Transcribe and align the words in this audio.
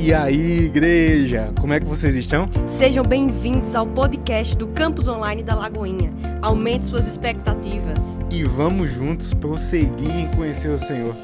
E 0.00 0.14
aí, 0.14 0.66
igreja, 0.66 1.52
como 1.60 1.72
é 1.72 1.80
que 1.80 1.84
vocês 1.84 2.14
estão? 2.14 2.46
Sejam 2.68 3.04
bem-vindos 3.04 3.74
ao 3.74 3.84
podcast 3.84 4.56
do 4.56 4.68
Campus 4.68 5.08
Online 5.08 5.42
da 5.42 5.56
Lagoinha. 5.56 6.14
Aumente 6.40 6.86
suas 6.86 7.08
expectativas. 7.08 8.20
E 8.30 8.44
vamos 8.44 8.92
juntos 8.92 9.34
prosseguir 9.34 10.14
em 10.14 10.30
conhecer 10.30 10.68
o 10.68 10.78
Senhor. 10.78 11.16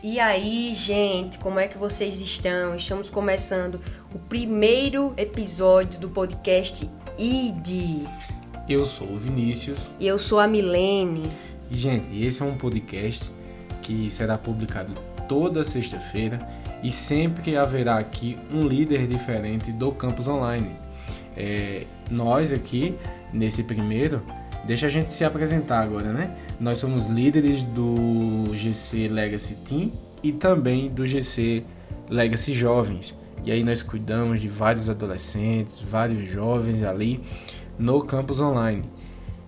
E 0.00 0.20
aí, 0.20 0.72
gente, 0.72 1.36
como 1.38 1.58
é 1.58 1.66
que 1.66 1.76
vocês 1.76 2.20
estão? 2.20 2.76
Estamos 2.76 3.10
começando 3.10 3.80
o 4.14 4.20
primeiro 4.20 5.12
episódio 5.16 5.98
do 5.98 6.08
podcast 6.08 6.88
ID. 7.18 8.06
Eu 8.68 8.84
sou 8.84 9.08
o 9.08 9.18
Vinícius. 9.18 9.92
E 9.98 10.06
eu 10.06 10.16
sou 10.16 10.38
a 10.38 10.46
Milene. 10.46 11.28
E, 11.68 11.76
gente, 11.76 12.24
esse 12.24 12.40
é 12.40 12.44
um 12.44 12.56
podcast 12.56 13.28
que 13.82 14.08
será 14.12 14.38
publicado 14.38 14.92
toda 15.28 15.64
sexta-feira 15.64 16.61
e 16.82 16.90
sempre 16.90 17.56
haverá 17.56 17.98
aqui 17.98 18.38
um 18.52 18.66
líder 18.66 19.06
diferente 19.06 19.70
do 19.70 19.92
campus 19.92 20.26
online. 20.26 20.72
É, 21.36 21.86
nós 22.10 22.52
aqui, 22.52 22.94
nesse 23.32 23.62
primeiro, 23.62 24.22
deixa 24.64 24.86
a 24.86 24.90
gente 24.90 25.12
se 25.12 25.24
apresentar 25.24 25.80
agora, 25.80 26.12
né? 26.12 26.36
Nós 26.58 26.78
somos 26.78 27.06
líderes 27.06 27.62
do 27.62 28.52
GC 28.54 29.08
Legacy 29.08 29.54
Team 29.66 29.92
e 30.22 30.32
também 30.32 30.90
do 30.90 31.06
GC 31.06 31.64
Legacy 32.10 32.52
Jovens. 32.52 33.14
E 33.44 33.50
aí 33.50 33.64
nós 33.64 33.82
cuidamos 33.82 34.40
de 34.40 34.48
vários 34.48 34.88
adolescentes, 34.88 35.80
vários 35.80 36.30
jovens 36.30 36.82
ali 36.84 37.20
no 37.78 38.02
campus 38.02 38.40
online. 38.40 38.82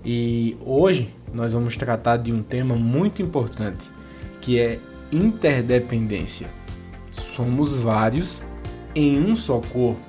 E 0.05 0.57
hoje 0.65 1.15
nós 1.33 1.53
vamos 1.53 1.77
tratar 1.77 2.17
de 2.17 2.33
um 2.33 2.43
tema 2.43 2.77
muito 2.77 3.23
importante, 3.23 3.81
que 4.41 4.59
é 4.59 4.79
interdependência 5.13 6.49
somos 7.35 7.77
vários 7.77 8.43
em 8.95 9.21
um 9.21 9.35
só 9.35 9.61
corpo, 9.73 10.01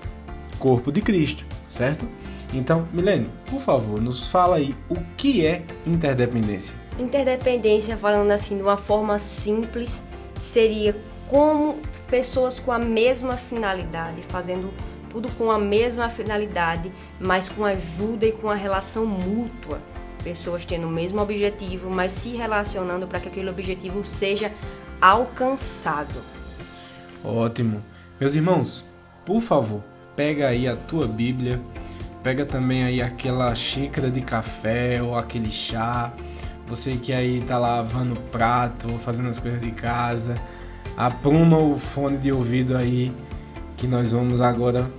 corpo 0.59 0.91
de 0.91 1.01
Cristo, 1.01 1.45
certo? 1.67 2.07
Então, 2.53 2.87
Milene, 2.93 3.29
por 3.49 3.59
favor, 3.59 4.01
nos 4.01 4.29
fala 4.29 4.57
aí 4.57 4.75
o 4.89 4.95
que 5.17 5.45
é 5.45 5.63
interdependência. 5.85 6.73
Interdependência, 6.97 7.97
falando 7.97 8.31
assim 8.31 8.55
de 8.55 8.63
uma 8.63 8.77
forma 8.77 9.17
simples, 9.19 10.03
seria 10.39 10.95
como 11.27 11.79
pessoas 12.09 12.59
com 12.59 12.71
a 12.71 12.79
mesma 12.79 13.35
finalidade, 13.35 14.21
fazendo 14.21 14.71
tudo 15.09 15.27
com 15.37 15.49
a 15.49 15.57
mesma 15.57 16.09
finalidade, 16.09 16.91
mas 17.19 17.49
com 17.49 17.65
ajuda 17.65 18.27
e 18.27 18.31
com 18.31 18.49
a 18.49 18.55
relação 18.55 19.05
mútua. 19.05 19.81
Pessoas 20.23 20.63
tendo 20.63 20.87
o 20.87 20.91
mesmo 20.91 21.21
objetivo, 21.21 21.89
mas 21.89 22.11
se 22.11 22.29
relacionando 22.29 23.07
para 23.07 23.19
que 23.19 23.27
aquele 23.27 23.49
objetivo 23.49 24.03
seja 24.05 24.51
alcançado. 25.01 26.35
Ótimo. 27.25 27.81
Meus 28.19 28.35
irmãos, 28.35 28.85
por 29.25 29.41
favor, 29.41 29.81
pega 30.15 30.47
aí 30.47 30.67
a 30.67 30.75
tua 30.75 31.07
Bíblia, 31.07 31.59
pega 32.21 32.45
também 32.45 32.83
aí 32.83 33.01
aquela 33.01 33.53
xícara 33.55 34.11
de 34.11 34.21
café 34.21 35.01
ou 35.01 35.17
aquele 35.17 35.51
chá. 35.51 36.13
Você 36.67 36.95
que 36.95 37.11
aí 37.11 37.41
tá 37.41 37.57
lavando 37.57 38.19
prato, 38.31 38.87
fazendo 38.99 39.29
as 39.29 39.39
coisas 39.39 39.59
de 39.59 39.71
casa, 39.71 40.35
apruma 40.95 41.57
o 41.57 41.79
fone 41.79 42.17
de 42.17 42.31
ouvido 42.31 42.77
aí 42.77 43.11
que 43.75 43.87
nós 43.87 44.11
vamos 44.11 44.39
agora 44.39 44.89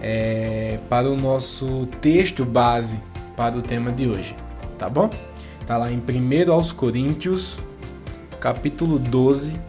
é, 0.00 0.78
para 0.88 1.08
o 1.10 1.16
nosso 1.16 1.86
texto 2.00 2.44
base 2.44 3.00
para 3.36 3.56
o 3.56 3.62
tema 3.62 3.92
de 3.92 4.08
hoje, 4.08 4.34
tá 4.78 4.88
bom? 4.88 5.10
Tá 5.66 5.76
lá 5.76 5.92
em 5.92 5.98
1 5.98 6.52
aos 6.52 6.72
Coríntios, 6.72 7.56
capítulo 8.40 8.98
12, 8.98 9.67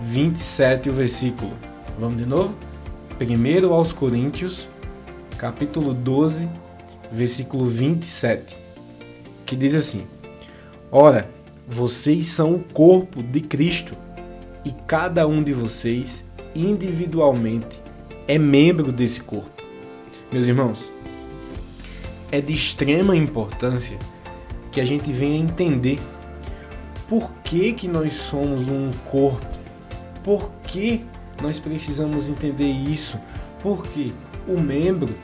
27 0.00 0.90
o 0.90 0.92
versículo. 0.92 1.52
Vamos 1.98 2.18
de 2.18 2.26
novo? 2.26 2.54
Primeiro 3.18 3.72
aos 3.72 3.92
Coríntios, 3.92 4.68
capítulo 5.38 5.94
12, 5.94 6.48
versículo 7.10 7.64
27, 7.64 8.56
que 9.46 9.56
diz 9.56 9.74
assim: 9.74 10.06
Ora, 10.92 11.30
vocês 11.66 12.26
são 12.26 12.54
o 12.54 12.58
corpo 12.58 13.22
de 13.22 13.40
Cristo, 13.40 13.96
e 14.64 14.70
cada 14.86 15.26
um 15.26 15.42
de 15.42 15.54
vocês, 15.54 16.24
individualmente, 16.54 17.80
é 18.28 18.38
membro 18.38 18.92
desse 18.92 19.20
corpo. 19.20 19.62
Meus 20.30 20.44
irmãos, 20.44 20.92
é 22.30 22.40
de 22.40 22.52
extrema 22.52 23.16
importância 23.16 23.98
que 24.70 24.80
a 24.80 24.84
gente 24.84 25.10
venha 25.10 25.38
entender 25.38 25.98
por 27.08 27.32
que, 27.44 27.72
que 27.72 27.88
nós 27.88 28.14
somos 28.14 28.68
um 28.68 28.90
corpo 29.10 29.55
por 30.26 30.50
que 30.64 31.04
nós 31.40 31.60
precisamos 31.60 32.28
entender 32.28 32.68
isso? 32.68 33.16
Porque 33.62 34.12
o 34.48 34.58
membro, 34.60 35.14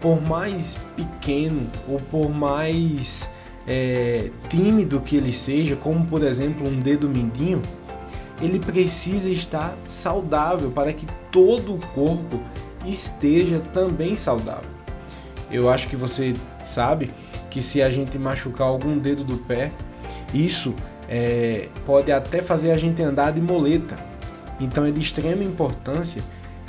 por 0.00 0.22
mais 0.22 0.78
pequeno 0.94 1.68
ou 1.88 1.98
por 1.98 2.30
mais 2.30 3.28
é, 3.66 4.30
tímido 4.48 5.00
que 5.00 5.16
ele 5.16 5.32
seja, 5.32 5.74
como 5.74 6.06
por 6.06 6.22
exemplo 6.22 6.68
um 6.68 6.78
dedo 6.78 7.08
mindinho, 7.08 7.60
ele 8.40 8.60
precisa 8.60 9.28
estar 9.28 9.76
saudável 9.88 10.70
para 10.70 10.92
que 10.92 11.06
todo 11.32 11.74
o 11.74 11.78
corpo 11.88 12.40
esteja 12.86 13.58
também 13.58 14.14
saudável. 14.14 14.70
Eu 15.50 15.68
acho 15.68 15.88
que 15.88 15.96
você 15.96 16.32
sabe 16.60 17.10
que 17.50 17.60
se 17.60 17.82
a 17.82 17.90
gente 17.90 18.16
machucar 18.20 18.68
algum 18.68 18.96
dedo 18.98 19.24
do 19.24 19.38
pé, 19.38 19.72
isso 20.32 20.72
é, 21.08 21.68
pode 21.84 22.12
até 22.12 22.40
fazer 22.40 22.70
a 22.70 22.76
gente 22.76 23.02
andar 23.02 23.32
de 23.32 23.40
moleta. 23.40 24.11
Então 24.62 24.84
é 24.84 24.90
de 24.90 25.00
extrema 25.00 25.42
importância 25.42 26.22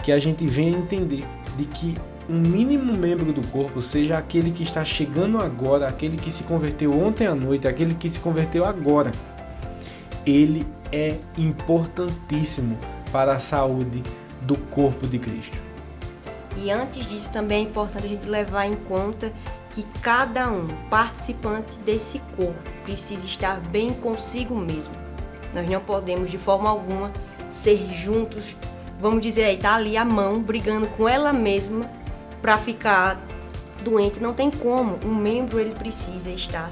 que 0.04 0.12
a 0.12 0.20
gente 0.20 0.46
venha 0.46 0.78
entender 0.78 1.24
de 1.56 1.66
que 1.66 1.96
um 2.30 2.40
mínimo 2.40 2.94
membro 2.94 3.34
do 3.34 3.46
corpo, 3.48 3.82
seja 3.82 4.18
aquele 4.18 4.52
que 4.52 4.64
está 4.64 4.84
chegando 4.84 5.38
agora, 5.38 5.88
aquele 5.88 6.18
que 6.18 6.32
se 6.32 6.44
converteu 6.44 6.98
ontem 6.98 7.28
à 7.28 7.36
noite, 7.36 7.68
aquele 7.68 7.94
que 7.94 8.10
se 8.10 8.20
converteu 8.20 8.66
agora, 8.66 9.12
ele 10.26 10.66
é 10.92 11.18
importantíssimo 11.38 12.78
para 13.12 13.34
a 13.34 13.40
saúde 13.40 14.02
do 14.42 14.56
corpo 14.56 15.06
de 15.06 15.20
Cristo. 15.20 15.58
E 16.56 16.72
antes 16.72 17.06
disso, 17.08 17.32
também 17.32 17.66
é 17.66 17.70
importante 17.70 18.06
a 18.06 18.10
gente 18.10 18.28
levar 18.28 18.68
em 18.68 18.76
conta 18.76 19.34
que 19.72 19.84
cada 20.02 20.50
um 20.50 20.68
participante 20.90 21.80
desse 21.80 22.20
corpo 22.38 22.72
precisa 22.84 23.26
estar 23.26 23.60
bem 23.60 23.92
consigo 23.92 24.56
mesmo. 24.56 24.94
Nós 25.54 25.70
não 25.70 25.82
podemos, 25.82 26.30
de 26.30 26.38
forma 26.38 26.70
alguma, 26.70 27.12
ser 27.54 27.78
juntos, 27.94 28.58
vamos 29.00 29.22
dizer 29.22 29.44
aí, 29.44 29.58
tá 29.58 29.76
ali 29.76 29.96
a 29.96 30.04
mão 30.04 30.42
brigando 30.42 30.88
com 30.88 31.08
ela 31.08 31.32
mesma 31.32 31.90
para 32.42 32.58
ficar 32.58 33.22
doente, 33.84 34.20
não 34.20 34.34
tem 34.34 34.50
como. 34.50 35.00
Um 35.06 35.14
membro 35.14 35.60
ele 35.60 35.76
precisa 35.76 36.32
estar 36.32 36.70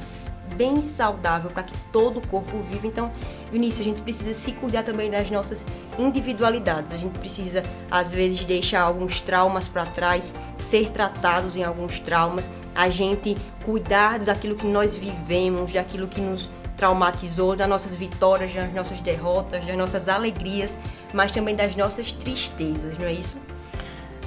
bem 0.56 0.84
saudável 0.84 1.52
para 1.52 1.64
que 1.64 1.74
todo 1.92 2.18
o 2.18 2.28
corpo 2.28 2.58
viva. 2.60 2.88
Então, 2.88 3.12
Vinícius, 3.52 3.82
a 3.82 3.90
gente 3.90 4.02
precisa 4.02 4.34
se 4.34 4.54
cuidar 4.54 4.84
também 4.84 5.10
das 5.10 5.30
nossas 5.30 5.66
individualidades. 6.00 6.92
A 6.92 6.98
gente 6.98 7.18
precisa, 7.20 7.64
às 7.90 8.12
vezes, 8.12 8.44
deixar 8.44 8.82
alguns 8.82 9.22
traumas 9.22 9.68
para 9.68 9.86
trás, 9.86 10.34
ser 10.58 10.90
tratados 10.90 11.56
em 11.56 11.64
alguns 11.64 12.00
traumas, 12.00 12.50
a 12.74 12.90
gente 12.90 13.38
cuidar 13.64 14.20
daquilo 14.20 14.56
que 14.56 14.68
nós 14.68 14.96
vivemos, 14.96 15.74
daquilo 15.74 16.08
que 16.08 16.20
nos 16.20 16.50
traumatizou, 16.82 17.56
das 17.56 17.70
nossas 17.70 17.94
vitórias, 17.94 18.52
das 18.56 18.74
nossas 18.74 19.00
derrotas, 19.02 19.64
das 19.64 19.78
nossas 19.78 20.10
alegrias, 20.10 20.80
mas 21.14 21.32
também 21.32 21.56
das 21.56 21.76
nossas 21.76 22.12
tristezas, 22.12 22.98
não 22.98 23.06
é 23.06 23.14
isso? 23.14 23.38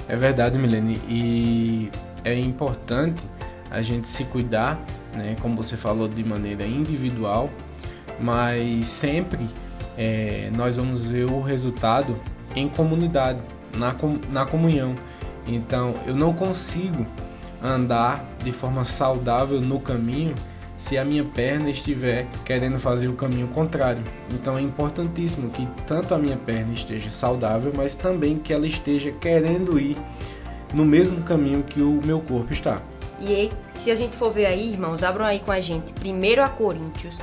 É 0.07 0.15
verdade, 0.15 0.57
Milene, 0.57 1.01
e 1.09 1.91
é 2.23 2.33
importante 2.33 3.21
a 3.69 3.81
gente 3.81 4.07
se 4.07 4.23
cuidar, 4.23 4.79
né, 5.13 5.35
como 5.41 5.57
você 5.57 5.75
falou, 5.75 6.07
de 6.07 6.23
maneira 6.23 6.65
individual, 6.65 7.49
mas 8.21 8.85
sempre 8.85 9.49
é, 9.97 10.49
nós 10.55 10.77
vamos 10.77 11.05
ver 11.05 11.25
o 11.25 11.41
resultado 11.41 12.17
em 12.55 12.69
comunidade, 12.69 13.41
na, 13.75 13.93
na 14.29 14.45
comunhão. 14.45 14.95
Então, 15.45 15.93
eu 16.07 16.15
não 16.15 16.31
consigo 16.31 17.05
andar 17.61 18.25
de 18.41 18.53
forma 18.53 18.85
saudável 18.85 19.59
no 19.59 19.77
caminho 19.77 20.33
se 20.77 20.97
a 20.97 21.05
minha 21.05 21.23
perna 21.23 21.69
estiver 21.69 22.27
querendo 22.43 22.77
fazer 22.77 23.07
o 23.07 23.13
caminho 23.13 23.47
contrário. 23.47 24.03
Então 24.31 24.57
é 24.57 24.61
importantíssimo 24.61 25.49
que 25.49 25.67
tanto 25.87 26.13
a 26.13 26.19
minha 26.19 26.37
perna 26.37 26.73
esteja 26.73 27.09
saudável, 27.11 27.71
mas 27.75 27.95
também 27.95 28.37
que 28.37 28.53
ela 28.53 28.67
esteja 28.67 29.11
querendo 29.11 29.79
ir 29.79 29.97
no 30.73 30.85
mesmo 30.85 31.21
caminho 31.23 31.63
que 31.63 31.81
o 31.81 32.01
meu 32.03 32.19
corpo 32.19 32.51
está. 32.51 32.81
E 33.19 33.33
aí, 33.33 33.51
se 33.73 33.89
a 33.89 33.95
gente 33.95 34.17
for 34.17 34.29
ver 34.29 34.45
aí, 34.45 34.73
irmãos, 34.73 35.01
abram 35.01 35.25
aí 35.25 35.39
com 35.39 35.51
a 35.51 35.59
gente 35.59 35.93
1 36.03 36.43
a 36.43 36.49
Coríntios 36.49 37.19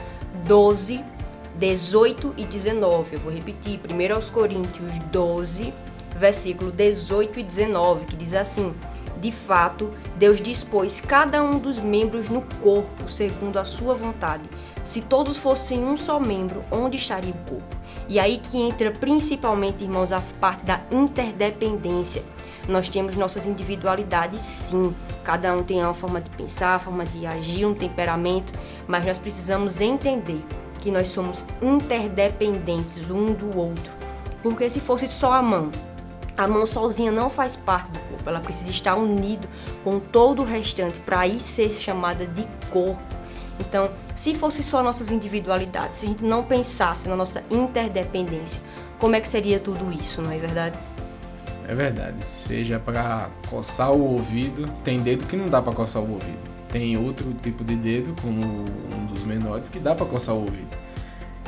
12, 0.46 1.04
18 1.58 2.34
e 2.38 2.46
19. 2.46 3.14
Eu 3.14 3.20
vou 3.20 3.32
repetir, 3.32 3.78
1 3.90 4.14
aos 4.14 4.30
Coríntios 4.30 4.98
12, 5.10 5.74
versículo 6.16 6.70
18 6.72 7.40
e 7.40 7.42
19, 7.42 8.06
que 8.06 8.16
diz 8.16 8.32
assim: 8.32 8.74
de 9.22 9.30
fato, 9.30 9.92
Deus 10.16 10.40
dispôs 10.40 11.00
cada 11.00 11.40
um 11.44 11.56
dos 11.56 11.78
membros 11.78 12.28
no 12.28 12.42
corpo 12.60 13.08
segundo 13.08 13.56
a 13.56 13.64
sua 13.64 13.94
vontade. 13.94 14.42
Se 14.82 15.00
todos 15.00 15.36
fossem 15.36 15.84
um 15.84 15.96
só 15.96 16.18
membro, 16.18 16.64
onde 16.72 16.96
estaria 16.96 17.30
o 17.30 17.48
corpo? 17.48 17.76
E 18.08 18.18
aí 18.18 18.38
que 18.38 18.58
entra 18.58 18.90
principalmente, 18.90 19.84
irmãos, 19.84 20.10
a 20.10 20.20
parte 20.40 20.64
da 20.64 20.80
interdependência. 20.90 22.24
Nós 22.68 22.88
temos 22.88 23.14
nossas 23.14 23.46
individualidades, 23.46 24.40
sim. 24.40 24.92
Cada 25.22 25.54
um 25.54 25.62
tem 25.62 25.84
uma 25.84 25.94
forma 25.94 26.20
de 26.20 26.28
pensar, 26.30 26.72
uma 26.72 26.80
forma 26.80 27.06
de 27.06 27.24
agir, 27.24 27.64
um 27.64 27.74
temperamento, 27.74 28.52
mas 28.88 29.06
nós 29.06 29.18
precisamos 29.18 29.80
entender 29.80 30.44
que 30.80 30.90
nós 30.90 31.06
somos 31.06 31.46
interdependentes 31.62 33.08
um 33.08 33.32
do 33.32 33.56
outro. 33.56 33.92
Porque 34.42 34.68
se 34.68 34.80
fosse 34.80 35.06
só 35.06 35.34
a 35.34 35.42
mão, 35.42 35.70
a 36.36 36.48
mão 36.48 36.66
sozinha 36.66 37.12
não 37.12 37.30
faz 37.30 37.56
parte 37.56 37.92
do 37.92 37.98
corpo, 38.00 38.11
ela 38.28 38.40
precisa 38.40 38.70
estar 38.70 38.96
unido 38.96 39.48
com 39.82 39.98
todo 39.98 40.42
o 40.42 40.44
restante 40.44 41.00
para 41.00 41.20
aí 41.20 41.40
ser 41.40 41.74
chamada 41.74 42.26
de 42.26 42.46
corpo. 42.70 43.02
Então, 43.60 43.90
se 44.14 44.34
fosse 44.34 44.62
só 44.62 44.82
nossas 44.82 45.10
individualidades, 45.10 45.98
se 45.98 46.06
a 46.06 46.08
gente 46.08 46.24
não 46.24 46.42
pensasse 46.42 47.08
na 47.08 47.14
nossa 47.14 47.42
interdependência, 47.50 48.60
como 48.98 49.16
é 49.16 49.20
que 49.20 49.28
seria 49.28 49.58
tudo 49.58 49.92
isso, 49.92 50.22
não 50.22 50.30
é 50.30 50.38
verdade? 50.38 50.78
É 51.68 51.74
verdade. 51.74 52.24
Seja 52.24 52.78
para 52.78 53.30
coçar 53.48 53.92
o 53.92 54.00
ouvido, 54.00 54.68
tem 54.84 55.00
dedo 55.00 55.26
que 55.26 55.36
não 55.36 55.48
dá 55.48 55.62
para 55.62 55.72
coçar 55.72 56.02
o 56.02 56.12
ouvido. 56.12 56.52
Tem 56.68 56.96
outro 56.96 57.32
tipo 57.42 57.62
de 57.62 57.76
dedo, 57.76 58.14
como 58.22 58.40
um 58.42 59.06
dos 59.06 59.24
menores, 59.24 59.68
que 59.68 59.78
dá 59.78 59.94
para 59.94 60.06
coçar 60.06 60.34
o 60.34 60.40
ouvido. 60.40 60.76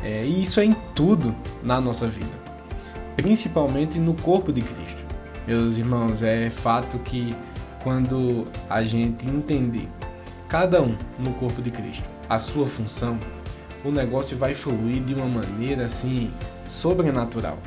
É, 0.02 0.24
e 0.24 0.42
isso 0.42 0.60
é 0.60 0.64
em 0.66 0.76
tudo 0.94 1.34
na 1.62 1.80
nossa 1.80 2.06
vida, 2.06 2.34
principalmente 3.16 3.98
no 3.98 4.14
corpo 4.14 4.52
de 4.52 4.60
Cristo. 4.60 4.93
Meus 5.46 5.76
irmãos, 5.76 6.22
é 6.22 6.48
fato 6.48 6.98
que 7.00 7.36
quando 7.82 8.46
a 8.68 8.82
gente 8.82 9.26
entender 9.28 9.88
cada 10.48 10.80
um 10.80 10.96
no 11.18 11.34
corpo 11.34 11.60
de 11.60 11.70
Cristo 11.70 12.04
a 12.28 12.38
sua 12.38 12.66
função, 12.66 13.18
o 13.84 13.90
negócio 13.90 14.36
vai 14.36 14.54
fluir 14.54 15.02
de 15.02 15.14
uma 15.14 15.26
maneira 15.26 15.84
assim 15.84 16.30
sobrenatural. 16.66 17.58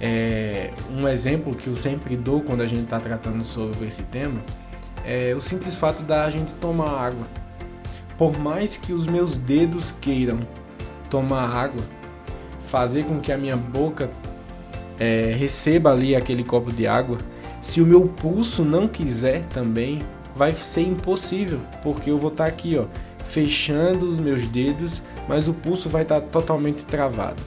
É, 0.00 0.72
um 0.90 1.08
exemplo 1.08 1.56
que 1.56 1.66
eu 1.66 1.76
sempre 1.76 2.16
dou 2.16 2.42
quando 2.42 2.60
a 2.60 2.66
gente 2.66 2.84
está 2.84 3.00
tratando 3.00 3.42
sobre 3.42 3.86
esse 3.86 4.02
tema 4.04 4.40
é 5.04 5.34
o 5.34 5.40
simples 5.40 5.74
fato 5.74 6.02
da 6.02 6.30
gente 6.30 6.52
tomar 6.54 6.90
água. 6.90 7.26
Por 8.16 8.38
mais 8.38 8.76
que 8.76 8.92
os 8.92 9.06
meus 9.06 9.36
dedos 9.36 9.94
queiram 10.00 10.40
tomar 11.10 11.48
água, 11.48 11.82
fazer 12.66 13.04
com 13.04 13.20
que 13.20 13.32
a 13.32 13.38
minha 13.38 13.56
boca 13.56 14.10
é, 14.98 15.34
receba 15.36 15.90
ali 15.90 16.14
aquele 16.14 16.44
copo 16.44 16.72
de 16.72 16.86
água, 16.86 17.18
se 17.60 17.80
o 17.80 17.86
meu 17.86 18.02
pulso 18.02 18.64
não 18.64 18.86
quiser 18.86 19.44
também, 19.46 20.02
vai 20.34 20.54
ser 20.54 20.82
impossível, 20.82 21.60
porque 21.82 22.10
eu 22.10 22.18
vou 22.18 22.30
estar 22.30 22.44
tá 22.44 22.50
aqui, 22.50 22.76
ó, 22.78 22.84
fechando 23.24 24.08
os 24.08 24.18
meus 24.18 24.46
dedos, 24.46 25.02
mas 25.28 25.48
o 25.48 25.54
pulso 25.54 25.88
vai 25.88 26.02
estar 26.02 26.20
tá 26.20 26.26
totalmente 26.26 26.84
travado. 26.84 27.42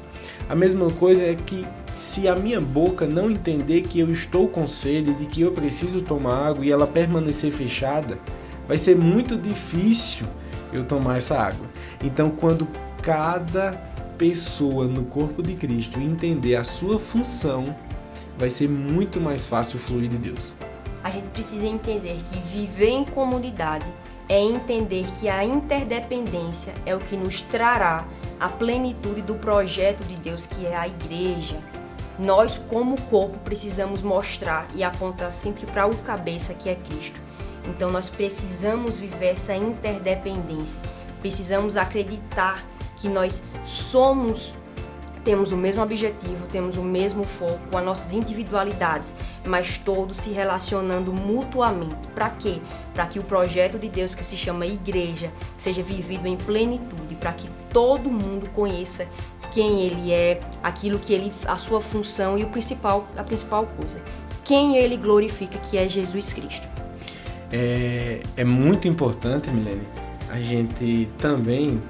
A 0.49 0.55
mesma 0.55 0.89
coisa 0.91 1.23
é 1.23 1.35
que 1.35 1.65
se 1.93 2.27
a 2.27 2.35
minha 2.35 2.59
boca 2.59 3.05
não 3.05 3.29
entender 3.29 3.81
que 3.81 3.99
eu 3.99 4.11
estou 4.11 4.47
com 4.47 4.65
sede, 4.65 5.13
de 5.13 5.25
que 5.25 5.41
eu 5.41 5.51
preciso 5.51 6.01
tomar 6.01 6.47
água 6.47 6.65
e 6.65 6.71
ela 6.71 6.87
permanecer 6.87 7.51
fechada, 7.51 8.17
vai 8.67 8.77
ser 8.77 8.95
muito 8.95 9.37
difícil 9.37 10.25
eu 10.71 10.83
tomar 10.83 11.17
essa 11.17 11.37
água. 11.37 11.67
Então, 12.03 12.29
quando 12.29 12.67
cada 13.01 13.71
pessoa 14.19 14.85
no 14.85 15.05
corpo 15.05 15.41
de 15.41 15.55
Cristo 15.55 15.97
entender 15.97 16.57
a 16.57 16.63
sua 16.65 16.99
função, 16.99 17.73
vai 18.37 18.49
ser 18.49 18.67
muito 18.67 19.19
mais 19.19 19.47
fácil 19.47 19.79
fluir 19.79 20.09
de 20.09 20.17
Deus. 20.17 20.53
A 21.01 21.09
gente 21.09 21.29
precisa 21.29 21.65
entender 21.65 22.17
que 22.29 22.37
viver 22.39 22.89
em 22.89 23.05
comunidade 23.05 23.89
é 24.27 24.37
entender 24.37 25.05
que 25.13 25.29
a 25.29 25.45
interdependência 25.45 26.73
é 26.85 26.93
o 26.93 26.99
que 26.99 27.15
nos 27.15 27.39
trará 27.39 28.05
a 28.37 28.49
plenitude 28.49 29.21
do 29.21 29.35
projeto 29.35 30.03
de 30.03 30.17
Deus 30.17 30.45
que 30.45 30.65
é 30.65 30.75
a 30.75 30.85
igreja. 30.85 31.57
Nós, 32.19 32.57
como 32.57 32.99
corpo, 33.03 33.37
precisamos 33.39 34.01
mostrar 34.01 34.67
e 34.75 34.83
apontar 34.83 35.31
sempre 35.31 35.65
para 35.65 35.87
o 35.87 35.95
cabeça 35.99 36.53
que 36.53 36.69
é 36.69 36.75
Cristo. 36.75 37.21
Então, 37.65 37.89
nós 37.89 38.09
precisamos 38.09 38.99
viver 38.99 39.27
essa 39.27 39.55
interdependência. 39.55 40.81
Precisamos 41.21 41.77
acreditar 41.77 42.65
que 42.99 43.09
nós 43.09 43.43
somos 43.65 44.53
temos 45.23 45.51
o 45.51 45.57
mesmo 45.57 45.83
objetivo, 45.83 46.47
temos 46.47 46.77
o 46.77 46.81
mesmo 46.81 47.23
foco, 47.23 47.77
as 47.77 47.83
nossas 47.83 48.13
individualidades, 48.13 49.13
mas 49.45 49.77
todos 49.77 50.17
se 50.17 50.31
relacionando 50.31 51.13
mutuamente. 51.13 51.95
Para 52.15 52.29
quê? 52.31 52.59
Para 52.93 53.05
que 53.05 53.19
o 53.19 53.23
projeto 53.23 53.77
de 53.77 53.89
Deus 53.89 54.15
que 54.15 54.23
se 54.23 54.37
chama 54.37 54.65
igreja 54.65 55.31
seja 55.57 55.83
vivido 55.83 56.25
em 56.25 56.37
plenitude, 56.37 57.15
para 57.15 57.33
que 57.33 57.49
todo 57.71 58.09
mundo 58.09 58.49
conheça 58.51 59.07
quem 59.51 59.81
ele 59.81 60.11
é, 60.11 60.39
aquilo 60.63 60.97
que 60.97 61.13
ele, 61.13 61.31
a 61.45 61.57
sua 61.57 61.81
função 61.81 62.37
e 62.37 62.43
o 62.43 62.47
principal, 62.47 63.07
a 63.17 63.23
principal 63.23 63.67
coisa, 63.77 64.01
quem 64.43 64.77
ele 64.77 64.95
glorifica, 64.97 65.59
que 65.59 65.77
é 65.77 65.87
Jesus 65.87 66.33
Cristo. 66.33 66.67
É, 67.51 68.21
é 68.37 68.43
muito 68.43 68.87
importante, 68.87 69.49
Milene, 69.49 69.87
a 70.29 70.39
gente 70.39 71.09
também 71.17 71.81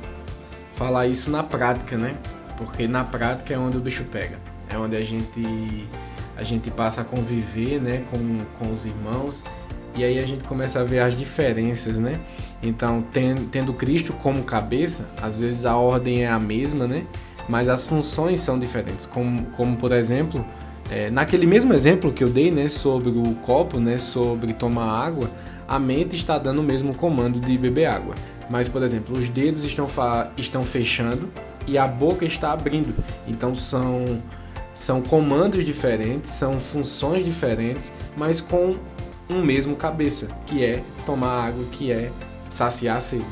falar 0.79 1.07
isso 1.07 1.29
na 1.29 1.43
prática, 1.43 1.97
né? 1.97 2.15
Porque 2.57 2.87
na 2.87 3.03
prática 3.03 3.53
é 3.53 3.57
onde 3.57 3.77
o 3.77 3.81
bicho 3.81 4.05
pega, 4.05 4.39
é 4.69 4.77
onde 4.77 4.95
a 4.95 5.03
gente 5.03 5.85
a 6.37 6.41
gente 6.41 6.71
passa 6.71 7.01
a 7.01 7.03
conviver, 7.03 7.81
né, 7.81 8.05
com, 8.09 8.37
com 8.57 8.71
os 8.71 8.85
irmãos 8.85 9.43
e 9.93 10.05
aí 10.05 10.17
a 10.17 10.25
gente 10.25 10.45
começa 10.45 10.79
a 10.79 10.85
ver 10.85 10.99
as 10.99 11.17
diferenças, 11.17 11.99
né? 11.99 12.17
Então, 12.63 13.03
tendo 13.51 13.73
Cristo 13.73 14.13
como 14.13 14.43
cabeça, 14.43 15.05
às 15.21 15.37
vezes 15.37 15.65
a 15.65 15.75
ordem 15.75 16.23
é 16.23 16.29
a 16.29 16.39
mesma, 16.39 16.87
né? 16.87 17.05
mas 17.49 17.67
as 17.67 17.87
funções 17.87 18.39
são 18.39 18.59
diferentes. 18.59 19.07
Como, 19.07 19.47
como 19.57 19.75
por 19.75 19.91
exemplo, 19.91 20.45
é, 20.91 21.09
naquele 21.09 21.47
mesmo 21.47 21.73
exemplo 21.73 22.13
que 22.13 22.23
eu 22.23 22.29
dei, 22.29 22.51
né, 22.51 22.69
sobre 22.69 23.09
o 23.09 23.35
copo, 23.41 23.79
né, 23.79 23.97
sobre 23.97 24.53
tomar 24.53 24.85
água, 24.85 25.29
a 25.67 25.79
mente 25.79 26.15
está 26.15 26.37
dando 26.37 26.59
o 26.59 26.63
mesmo 26.63 26.93
comando 26.93 27.39
de 27.39 27.57
beber 27.57 27.87
água. 27.87 28.13
Mas, 28.49 28.67
por 28.67 28.81
exemplo, 28.81 29.17
os 29.17 29.27
dedos 29.27 29.63
estão, 29.63 29.87
estão 30.37 30.63
fechando 30.65 31.29
e 31.67 31.77
a 31.77 31.87
boca 31.87 32.25
está 32.25 32.51
abrindo. 32.51 32.95
Então 33.27 33.53
são, 33.53 34.21
são 34.73 35.01
comandos 35.01 35.63
diferentes, 35.63 36.31
são 36.31 36.59
funções 36.59 37.23
diferentes, 37.23 37.91
mas 38.17 38.41
com 38.41 38.75
um 39.29 39.43
mesmo 39.43 39.75
cabeça, 39.75 40.27
que 40.47 40.65
é 40.65 40.81
tomar 41.05 41.47
água, 41.47 41.63
que 41.71 41.91
é 41.91 42.11
saciar 42.49 42.97
a 42.97 42.99
sede. 42.99 43.25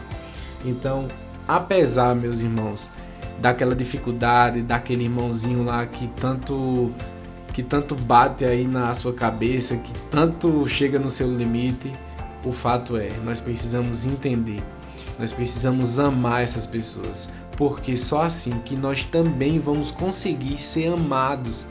Então, 0.64 1.08
apesar, 1.48 2.16
meus 2.16 2.40
irmãos, 2.40 2.92
daquela 3.40 3.76
dificuldade, 3.76 4.62
daquele 4.62 5.06
irmãozinho 5.06 5.64
lá 5.64 5.86
que 5.86 6.08
tanto 6.10 6.92
que 7.54 7.64
tanto 7.64 7.96
bate 7.96 8.46
aí 8.46 8.68
na 8.68 8.94
sua 8.94 9.12
cabeça, 9.12 9.78
que 9.78 9.92
tanto 10.12 10.68
chega 10.68 11.00
no 11.00 11.10
seu 11.10 11.28
limite, 11.36 11.92
o 12.46 12.52
fato 12.52 12.96
é, 12.96 13.10
nós 13.26 13.42
precisamos 13.42 14.06
entender, 14.06 14.62
nós 15.20 15.34
precisamos 15.34 16.00
amar 16.00 16.44
essas 16.44 16.66
pessoas, 16.66 17.30
porque 17.56 17.98
só 17.98 18.24
assim 18.24 18.60
que 18.66 18.76
nós 18.76 19.04
também 19.04 19.60
vamos 19.60 19.92
conseguir 19.92 20.58
ser 20.58 20.94
amados 20.94 21.66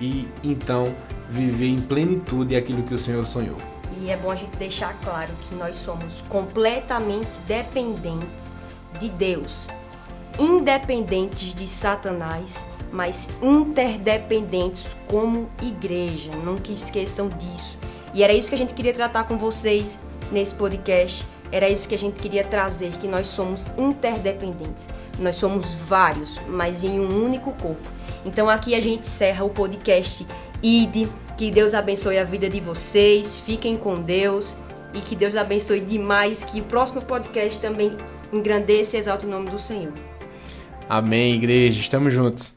e 0.00 0.28
então 0.42 0.94
viver 1.30 1.68
em 1.68 1.80
plenitude 1.80 2.56
aquilo 2.56 2.82
que 2.82 2.94
o 2.94 2.98
Senhor 2.98 3.24
sonhou. 3.24 3.56
E 4.00 4.10
é 4.10 4.16
bom 4.16 4.30
a 4.30 4.34
gente 4.34 4.56
deixar 4.56 4.92
claro 5.04 5.30
que 5.48 5.54
nós 5.54 5.76
somos 5.76 6.22
completamente 6.28 7.30
dependentes 7.46 8.56
de 8.98 9.08
Deus 9.08 9.68
independentes 10.38 11.54
de 11.54 11.68
Satanás, 11.68 12.66
mas 12.92 13.28
interdependentes 13.42 14.96
como 15.08 15.48
igreja. 15.62 16.32
Nunca 16.36 16.72
esqueçam 16.72 17.28
disso. 17.28 17.78
E 18.12 18.22
era 18.22 18.32
isso 18.32 18.48
que 18.48 18.54
a 18.54 18.58
gente 18.58 18.74
queria 18.74 18.94
tratar 18.94 19.24
com 19.24 19.36
vocês 19.36 20.00
nesse 20.30 20.54
podcast. 20.54 21.26
Era 21.54 21.68
isso 21.68 21.88
que 21.88 21.94
a 21.94 21.98
gente 21.98 22.20
queria 22.20 22.42
trazer, 22.42 22.90
que 22.98 23.06
nós 23.06 23.28
somos 23.28 23.68
interdependentes. 23.78 24.88
Nós 25.20 25.36
somos 25.36 25.72
vários, 25.72 26.36
mas 26.48 26.82
em 26.82 26.98
um 26.98 27.24
único 27.24 27.52
corpo. 27.52 27.88
Então 28.26 28.50
aqui 28.50 28.74
a 28.74 28.80
gente 28.80 29.02
encerra 29.02 29.44
o 29.44 29.50
podcast 29.50 30.26
ID. 30.60 31.06
Que 31.38 31.52
Deus 31.52 31.72
abençoe 31.72 32.18
a 32.18 32.24
vida 32.24 32.50
de 32.50 32.60
vocês. 32.60 33.38
Fiquem 33.38 33.76
com 33.76 34.02
Deus 34.02 34.56
e 34.92 35.00
que 35.00 35.14
Deus 35.14 35.36
abençoe 35.36 35.78
demais. 35.78 36.42
Que 36.42 36.60
o 36.60 36.64
próximo 36.64 37.02
podcast 37.02 37.60
também 37.60 37.96
engrandeça 38.32 38.96
e 38.96 38.98
exalte 38.98 39.24
o 39.24 39.28
nome 39.28 39.48
do 39.48 39.58
Senhor. 39.60 39.92
Amém, 40.88 41.34
igreja. 41.34 41.78
Estamos 41.78 42.12
juntos. 42.12 42.53